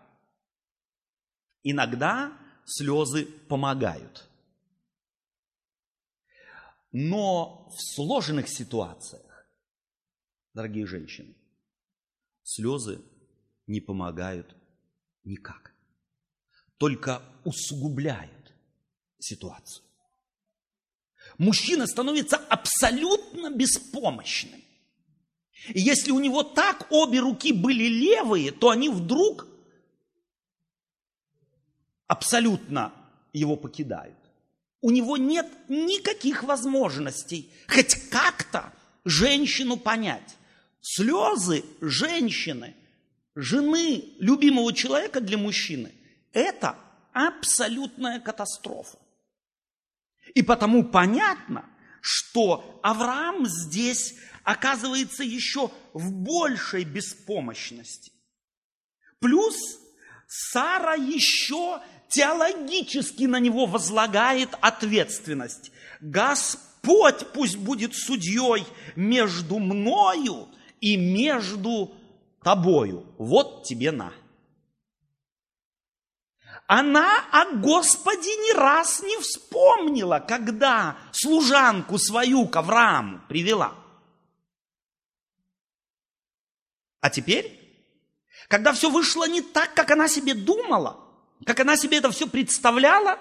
[1.64, 4.30] Иногда слезы помогают.
[6.92, 9.48] Но в сложных ситуациях,
[10.54, 11.36] дорогие женщины,
[12.44, 13.02] слезы
[13.66, 14.56] не помогают
[15.24, 15.75] никак
[16.78, 18.54] только усугубляют
[19.20, 19.84] ситуацию.
[21.38, 24.62] Мужчина становится абсолютно беспомощным.
[25.70, 29.48] И если у него так обе руки были левые, то они вдруг
[32.08, 32.94] абсолютно
[33.34, 34.18] его покидают.
[34.82, 38.72] У него нет никаких возможностей хоть как-то
[39.04, 40.36] женщину понять.
[40.82, 42.76] Слезы женщины,
[43.34, 45.92] жены любимого человека для мужчины–
[46.36, 46.76] это
[47.14, 49.00] абсолютная катастрофа.
[50.36, 51.66] И потому понятно,
[52.02, 58.12] что Авраам здесь оказывается еще в большей беспомощности.
[59.20, 59.56] Плюс
[60.28, 65.72] Сара еще теологически на него возлагает ответственность.
[66.02, 70.50] Господь пусть будет судьей между мною
[70.82, 71.96] и между
[72.44, 73.06] тобою.
[73.18, 74.12] Вот тебе на
[76.68, 83.76] она о Господе ни раз не вспомнила, когда служанку свою к Аврааму привела.
[87.02, 87.60] А теперь,
[88.48, 91.00] когда все вышло не так, как она себе думала,
[91.46, 93.20] как она себе это все представляла,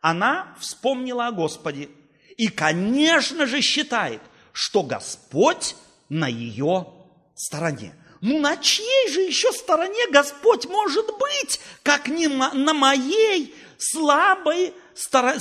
[0.00, 1.90] она вспомнила о Господе.
[2.36, 4.22] И, конечно же, считает,
[4.52, 5.76] что Господь
[6.08, 6.88] на ее
[7.36, 7.94] стороне.
[8.20, 14.74] Ну на чьей же еще стороне Господь может быть, как не на моей слабой,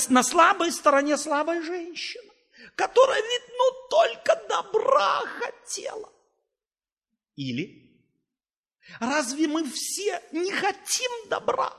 [0.09, 2.31] на слабой стороне слабой женщины,
[2.75, 6.09] которая ведь ну только добра хотела.
[7.35, 8.01] Или
[9.01, 11.73] разве мы все не хотим добра?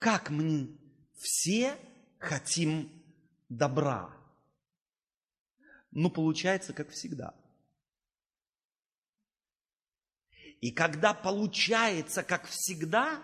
[0.00, 0.76] Как мы
[1.16, 1.76] все
[2.18, 2.90] хотим
[3.48, 4.10] добра?
[5.90, 7.34] Ну, получается, как всегда–
[10.60, 13.20] И когда получается, как всегда,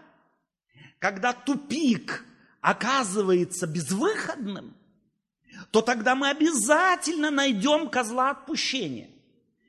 [0.99, 2.24] когда тупик
[2.61, 4.74] оказывается безвыходным,
[5.70, 9.11] то тогда мы обязательно найдем козла отпущения.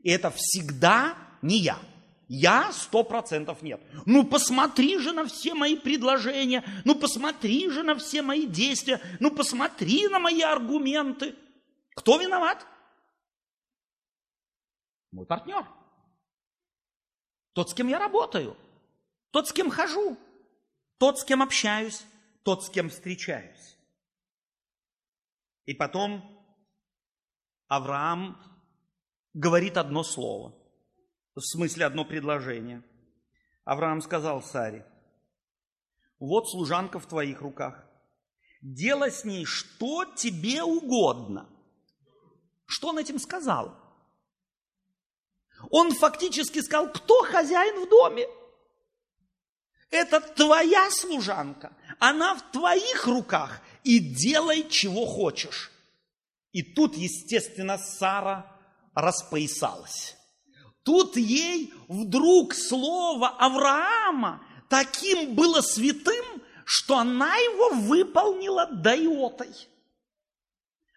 [0.03, 1.79] И это всегда не я.
[2.27, 3.79] Я сто процентов нет.
[4.05, 9.29] Ну посмотри же на все мои предложения, ну посмотри же на все мои действия, ну
[9.29, 11.35] посмотри на мои аргументы.
[11.95, 12.65] Кто виноват?
[15.11, 15.65] Мой партнер.
[17.55, 18.57] Тот, с кем я работаю.
[19.31, 20.17] Тот, с кем хожу.
[20.97, 22.05] Тот, с кем общаюсь.
[22.43, 23.77] Тот, с кем встречаюсь.
[25.65, 26.21] И потом
[27.67, 28.37] Авраам
[29.33, 30.53] говорит одно слово.
[31.33, 32.83] В смысле одно предложение.
[33.63, 34.85] Авраам сказал Саре,
[36.19, 37.85] вот служанка в твоих руках.
[38.61, 41.49] Делай с ней что тебе угодно.
[42.65, 43.84] Что он этим сказал?
[45.69, 48.27] Он фактически сказал, кто хозяин в доме?
[49.89, 55.71] Это твоя служанка, она в твоих руках, и делай, чего хочешь.
[56.51, 58.51] И тут, естественно, Сара
[58.93, 60.15] распоясалась.
[60.83, 66.25] Тут ей вдруг слово Авраама таким было святым,
[66.65, 68.95] что она его выполнила до.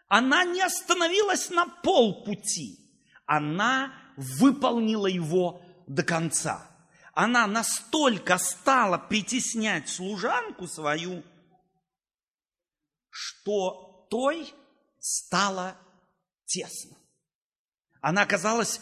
[0.08, 2.78] Она не остановилась на полпути,
[3.26, 6.66] она выполнила его до конца.
[7.14, 11.22] Она настолько стала притеснять служанку свою,
[13.10, 14.52] что той
[14.98, 15.76] стало
[16.46, 16.96] тесно.
[18.00, 18.80] Она оказалась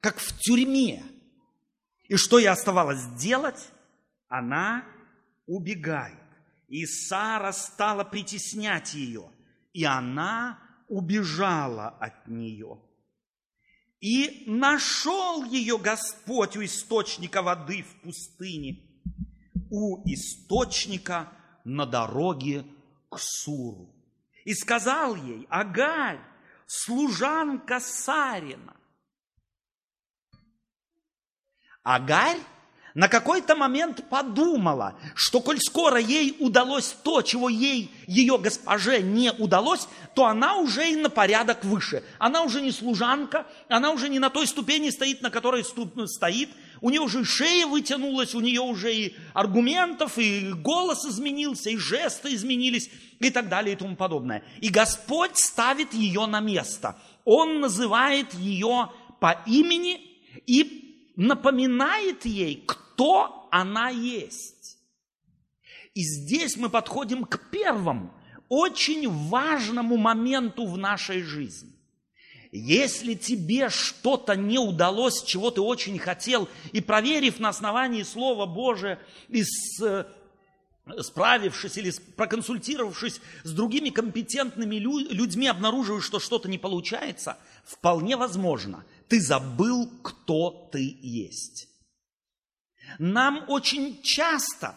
[0.00, 1.04] как в тюрьме.
[2.04, 3.70] И что ей оставалось делать?
[4.28, 4.84] Она
[5.46, 6.18] убегает.
[6.68, 9.30] И Сара стала притеснять ее,
[9.72, 10.58] и она
[10.88, 12.80] убежала от нее.
[14.04, 18.82] И нашел ее Господь у источника воды в пустыне,
[19.70, 21.32] у источника
[21.64, 22.66] на дороге
[23.08, 23.88] к Суру.
[24.44, 26.20] И сказал ей, Агарь,
[26.66, 28.76] служанка Сарина.
[31.82, 32.40] Агарь
[32.94, 39.32] на какой-то момент подумала, что коль скоро ей удалось то, чего ей, ее госпоже, не
[39.32, 42.04] удалось, то она уже и на порядок выше.
[42.20, 46.50] Она уже не служанка, она уже не на той ступени стоит, на которой стоит.
[46.80, 51.76] У нее уже и шея вытянулась, у нее уже и аргументов, и голос изменился, и
[51.76, 54.44] жесты изменились, и так далее, и тому подобное.
[54.60, 56.96] И Господь ставит ее на место.
[57.24, 60.00] Он называет ее по имени
[60.46, 64.78] и напоминает ей, кто кто она есть.
[65.94, 68.12] И здесь мы подходим к первому,
[68.48, 71.72] очень важному моменту в нашей жизни.
[72.52, 79.00] Если тебе что-то не удалось, чего ты очень хотел, и проверив на основании Слова Божия,
[79.28, 80.04] и с, э,
[81.00, 89.20] справившись или проконсультировавшись с другими компетентными людьми, обнаруживаешь, что что-то не получается, вполне возможно, ты
[89.20, 91.73] забыл, кто ты есть.
[92.98, 94.76] Нам очень часто,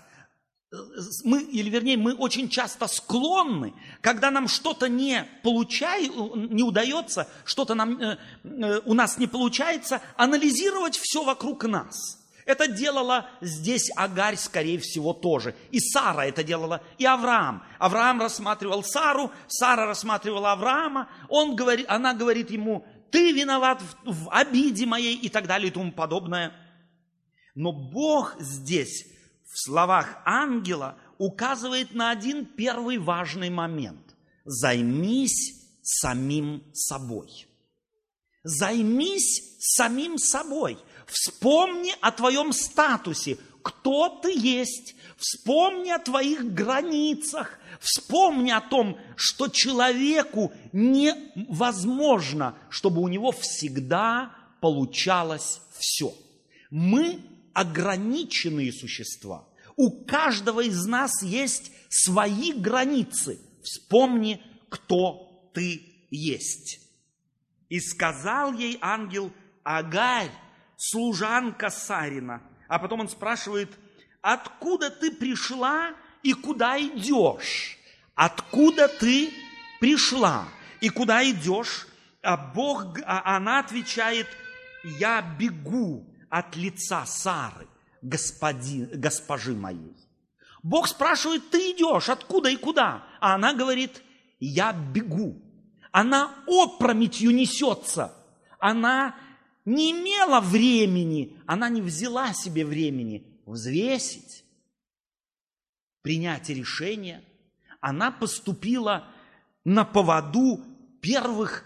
[1.24, 7.74] мы, или вернее, мы очень часто склонны, когда нам что-то не получается, не удается, что-то
[7.76, 12.18] нам, э, э, у нас не получается, анализировать все вокруг нас.
[12.48, 15.54] Это делала здесь Агарь, скорее всего, тоже.
[15.72, 17.62] И Сара это делала, и Авраам.
[17.78, 21.10] Авраам рассматривал Сару, Сара рассматривала Авраама.
[21.28, 25.72] Он говорит, она говорит ему, ты виноват в, в обиде моей и так далее и
[25.72, 26.54] тому подобное.
[27.58, 29.08] Но Бог здесь,
[29.52, 34.16] в словах ангела, указывает на один первый важный момент.
[34.46, 37.48] Займись самим собой.
[38.44, 40.78] Займись самим собой.
[41.08, 44.94] Вспомни о твоем статусе, кто ты есть.
[45.18, 47.58] Вспомни о твоих границах.
[47.80, 54.32] Вспомни о том, что человеку невозможно, чтобы у него всегда
[54.62, 56.14] получалось все.
[56.70, 57.20] Мы
[57.58, 59.48] ограниченные существа.
[59.76, 63.40] У каждого из нас есть свои границы.
[63.64, 64.40] Вспомни,
[64.70, 65.82] кто ты
[66.12, 66.80] есть.
[67.68, 69.34] И сказал ей ангел
[69.64, 70.30] Агарь,
[70.78, 72.44] служанка Сарина.
[72.68, 73.72] А потом он спрашивает,
[74.22, 77.80] откуда ты пришла и куда идешь?
[78.14, 79.34] Откуда ты
[79.80, 80.48] пришла
[80.80, 81.88] и куда идешь?
[82.22, 84.28] А Бог, а она отвечает,
[84.84, 87.68] я бегу от лица Сары,
[88.02, 89.96] господи, госпожи моей.
[90.64, 93.06] Бог спрашивает, ты идешь, откуда и куда?
[93.20, 94.02] А она говорит,
[94.40, 95.42] я бегу.
[95.92, 98.14] Она опрометью несется.
[98.60, 99.16] Она
[99.66, 104.44] не имела времени, она не взяла себе времени взвесить,
[106.02, 107.24] принять решение.
[107.80, 109.08] Она поступила
[109.64, 110.64] на поводу
[111.02, 111.64] первых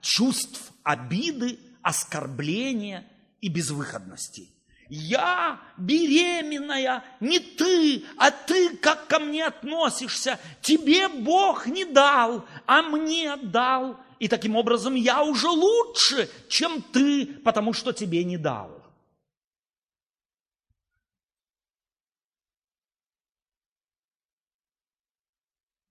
[0.00, 3.06] чувств обиды, оскорбления–
[3.42, 4.48] и безвыходности.
[4.88, 10.38] Я беременная, не ты, а ты как ко мне относишься.
[10.60, 13.98] Тебе Бог не дал, а мне дал.
[14.18, 18.82] И таким образом я уже лучше, чем ты, потому что тебе не дал.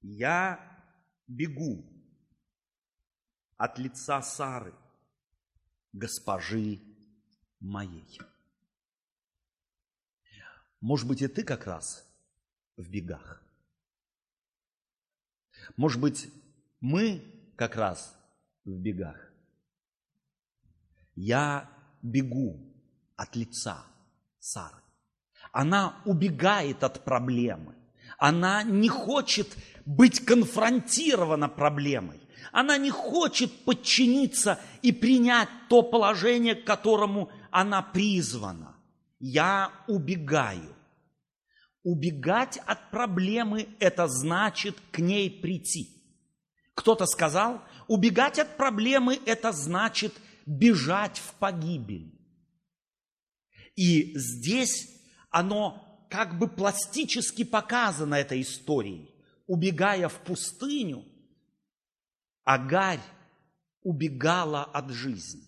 [0.01, 0.59] Я
[1.27, 1.83] бегу
[3.57, 4.73] от лица Сары,
[5.91, 6.90] госпожи
[7.61, 8.19] моей.
[10.81, 12.05] Может быть, и ты как раз
[12.75, 13.41] в бегах.
[15.77, 16.29] Может быть,
[16.79, 17.23] мы
[17.55, 18.15] как раз
[18.65, 19.31] в бегах.
[21.15, 21.69] Я
[22.01, 22.59] бегу
[23.15, 23.85] от лица
[24.39, 24.81] Сары.
[25.51, 27.75] Она убегает от проблемы.
[28.17, 29.55] Она не хочет
[29.85, 32.20] быть конфронтирована проблемой.
[32.51, 38.75] Она не хочет подчиниться и принять то положение, к которому она призвана.
[39.19, 40.75] Я убегаю.
[41.83, 45.89] Убегать от проблемы– это значит к ней прийти.
[46.75, 50.13] Кто-то сказал, убегать от проблемы– это значит
[50.45, 52.11] бежать в погибель.
[53.75, 54.89] И здесь
[55.29, 59.09] оно как бы пластически показано этой историей.
[59.47, 61.05] Убегая в пустыню,
[62.53, 62.99] Агарь
[63.81, 65.47] убегала от жизни.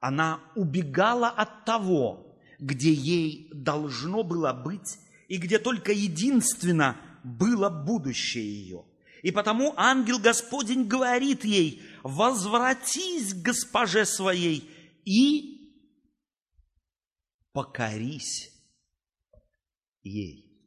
[0.00, 8.44] Она убегала от того, где ей должно было быть и где только единственно было будущее
[8.44, 8.86] ее.
[9.22, 14.66] И потому ангел Господень говорит ей, возвратись к госпоже своей
[15.04, 15.76] и
[17.52, 18.50] покорись
[20.02, 20.58] ей.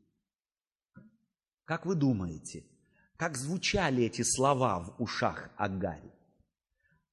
[1.66, 2.64] Как вы думаете,
[3.18, 6.12] как звучали эти слова в ушах Агари?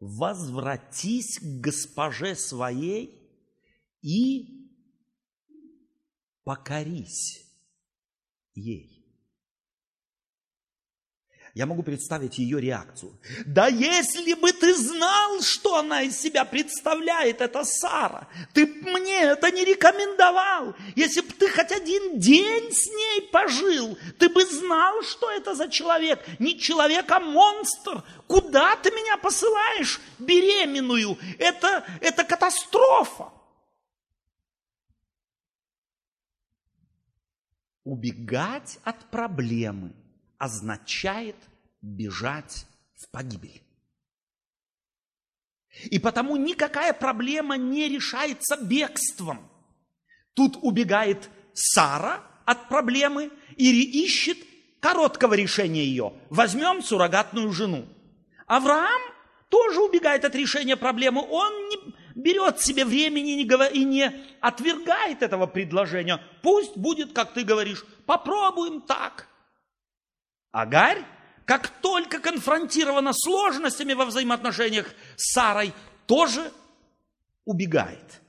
[0.00, 3.20] Возвратись к госпоже своей
[4.02, 4.70] и
[6.44, 7.44] покорись
[8.54, 8.99] ей.
[11.54, 13.18] Я могу представить ее реакцию.
[13.44, 19.50] Да если бы ты знал, что она из себя представляет, это Сара, ты мне это
[19.50, 20.76] не рекомендовал.
[20.94, 25.68] Если бы ты хоть один день с ней пожил, ты бы знал, что это за
[25.68, 26.24] человек.
[26.38, 28.04] Не человек, а монстр.
[28.28, 31.18] Куда ты меня посылаешь беременную?
[31.38, 33.32] Это, это катастрофа.
[37.82, 39.94] Убегать от проблемы
[40.40, 41.36] означает
[41.82, 42.66] бежать
[42.96, 43.62] в погибель.
[45.84, 49.48] И потому никакая проблема не решается бегством.
[50.34, 54.38] Тут убегает Сара от проблемы и ищет
[54.80, 56.14] короткого решения ее.
[56.30, 57.86] Возьмем суррогатную жену.
[58.46, 59.02] Авраам
[59.50, 61.22] тоже убегает от решения проблемы.
[61.28, 64.10] Он не берет себе времени и не
[64.40, 66.20] отвергает этого предложения.
[66.42, 69.29] Пусть будет, как ты говоришь, попробуем так.
[70.52, 71.04] Агарь,
[71.44, 75.72] как только конфронтирована сложностями во взаимоотношениях с Сарой,
[76.06, 76.52] тоже
[77.44, 78.20] убегает.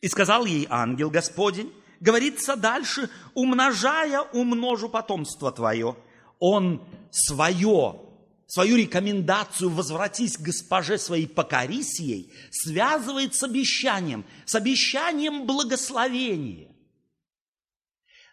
[0.00, 5.96] И сказал ей ангел Господень, говорится дальше, умножая умножу потомство твое.
[6.38, 8.00] Он свое,
[8.46, 16.68] свою рекомендацию «возвратись к госпоже своей, покорись ей» связывает с обещанием, с обещанием благословения.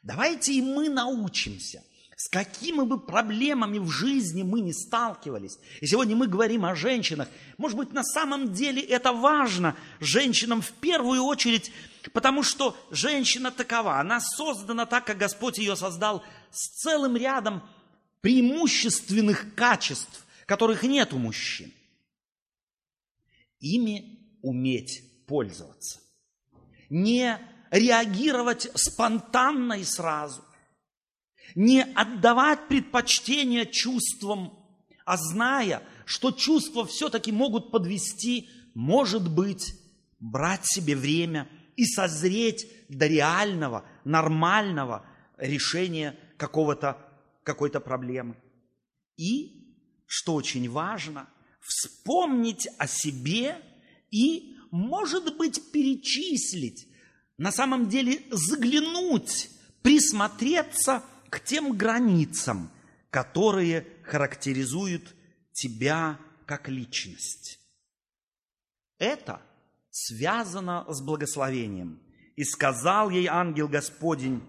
[0.02, 1.82] Давайте и мы научимся–
[2.24, 5.60] с какими бы проблемами в жизни мы не сталкивались.
[5.82, 7.28] И сегодня мы говорим о женщинах.
[7.58, 11.74] Может быть, на самом деле это важно женщинам в первую очередь,
[12.14, 14.00] потому что женщина такова.
[14.00, 17.62] Она создана так, как Господь ее создал, с целым рядом
[18.22, 21.74] преимущественных качеств, которых нет у мужчин.
[23.60, 26.00] Ими уметь пользоваться.
[26.90, 27.38] Не
[27.70, 30.42] реагировать спонтанно и сразу–
[31.56, 34.54] не отдавать предпочтение чувствам,
[35.06, 39.76] а зная, что чувства все-таки могут подвести, может быть,
[40.20, 45.06] брать себе время и созреть до реального, нормального
[45.38, 46.98] решения какого-то,
[47.44, 48.36] какой-то проблемы.
[49.18, 49.76] И,
[50.06, 51.30] что очень важно,
[51.60, 53.58] вспомнить о себе
[54.12, 56.88] и, может быть, перечислить,
[57.38, 59.50] на самом деле заглянуть,
[59.82, 61.04] присмотреться–
[61.34, 62.70] к тем границам,
[63.10, 65.16] которые характеризуют
[65.52, 67.60] тебя как личность.
[69.00, 69.42] Это
[69.90, 72.00] связано с благословением.
[72.36, 74.44] И сказал ей ангел Господень,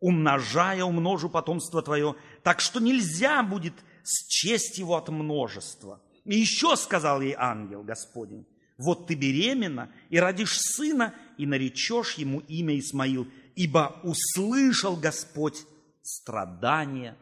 [0.00, 6.02] умножая умножу потомство твое, так что нельзя будет счесть его от множества.
[6.24, 8.46] И еще сказал ей ангел Господень,
[8.78, 15.66] вот ты беременна и родишь сына, и наречешь ему имя Исмаил, ибо услышал Господь
[16.02, 17.16] страдания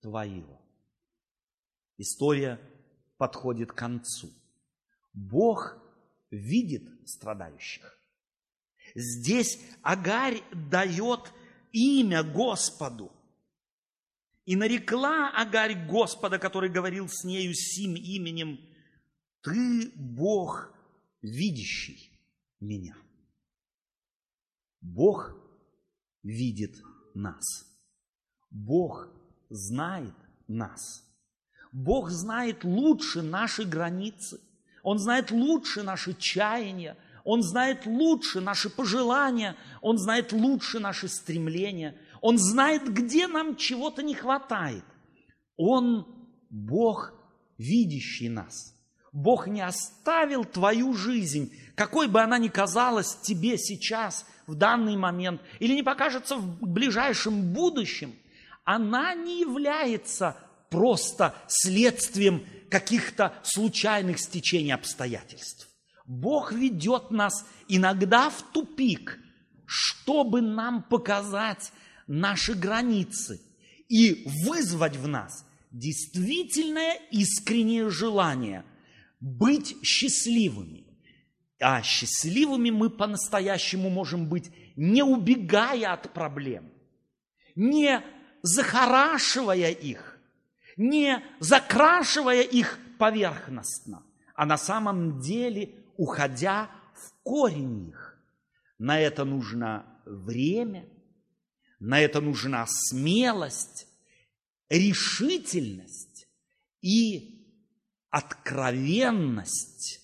[0.00, 0.60] твоего.
[1.96, 2.60] История
[3.16, 4.30] подходит к концу.
[5.12, 5.78] Бог
[6.30, 7.98] видит страдающих.
[8.94, 11.32] Здесь Агарь дает
[11.72, 13.12] имя Господу.
[14.44, 18.58] И нарекла Агарь Господа, который говорил с нею сим именем,
[19.42, 20.72] «Ты Бог,
[21.20, 22.10] видящий
[22.58, 22.96] меня».
[24.80, 25.36] Бог
[26.22, 26.76] видит
[27.14, 27.67] нас.
[28.50, 29.08] Бог
[29.50, 30.14] знает
[30.46, 31.04] нас.
[31.72, 34.40] Бог знает лучше наши границы.
[34.82, 36.96] Он знает лучше наши чаяния.
[37.24, 39.56] Он знает лучше наши пожелания.
[39.82, 41.96] Он знает лучше наши стремления.
[42.20, 44.84] Он знает, где нам чего-то не хватает.
[45.56, 46.06] Он
[46.50, 47.12] Бог,
[47.58, 48.74] видящий нас.
[49.12, 55.40] Бог не оставил твою жизнь, какой бы она ни казалась тебе сейчас, в данный момент,
[55.60, 58.14] или не покажется в ближайшем будущем,
[58.68, 60.36] она не является
[60.68, 65.70] просто следствием каких-то случайных стечений обстоятельств.
[66.04, 69.18] Бог ведет нас иногда в тупик,
[69.64, 71.72] чтобы нам показать
[72.06, 73.40] наши границы
[73.88, 78.66] и вызвать в нас действительное искреннее желание
[79.18, 80.84] быть счастливыми.
[81.58, 86.70] А счастливыми мы по-настоящему можем быть, не убегая от проблем,
[87.56, 88.04] не
[88.48, 90.18] захорашивая их,
[90.76, 94.02] не закрашивая их поверхностно,
[94.34, 98.18] а на самом деле уходя в корень их.
[98.78, 100.88] На это нужно время,
[101.78, 103.86] на это нужна смелость,
[104.68, 106.28] решительность
[106.80, 107.44] и
[108.08, 110.00] откровенность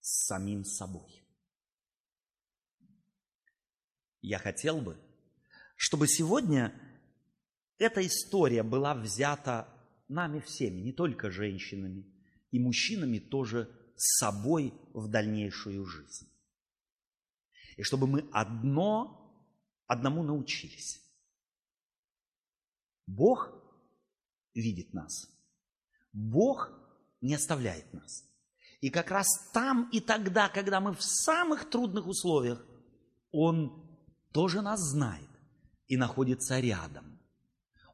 [0.00, 1.24] с самим собой.
[4.20, 4.98] Я хотел бы,
[5.76, 6.74] чтобы сегодня
[7.78, 9.68] эта история была взята
[10.08, 12.04] нами всеми, не только женщинами,
[12.50, 16.28] и мужчинами тоже с собой в дальнейшую жизнь.
[17.76, 19.42] И чтобы мы одно,
[19.86, 21.00] одному научились.
[23.06, 23.52] Бог
[24.54, 25.30] видит нас.
[26.12, 26.72] Бог
[27.20, 28.24] не оставляет нас.
[28.80, 32.64] И как раз там и тогда, когда мы в самых трудных условиях,
[33.30, 33.88] Он
[34.32, 35.28] тоже нас знает
[35.86, 37.17] и находится рядом.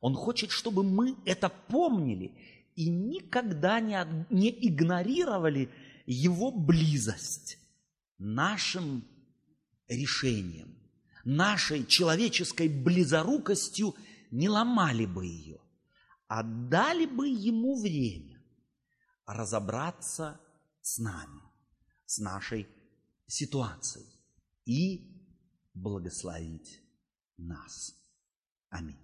[0.04, 2.36] Он хочет, чтобы мы это помнили
[2.74, 3.98] и никогда не,
[4.28, 5.70] не игнорировали
[6.04, 7.56] его близость
[8.18, 9.08] нашим
[9.88, 10.76] решением,
[11.24, 13.94] нашей человеческой близорукостью
[14.30, 15.58] не ломали бы ее,
[16.28, 18.44] а дали бы ему время
[19.24, 20.38] разобраться
[20.82, 21.40] с нами,
[22.04, 22.68] с нашей
[23.26, 24.04] ситуацией
[24.66, 25.00] и
[25.72, 26.82] благословить
[27.38, 27.94] нас.
[28.68, 28.98] Аминь.